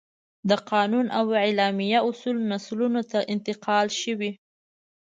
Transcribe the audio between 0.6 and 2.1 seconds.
قانون او اعلامیه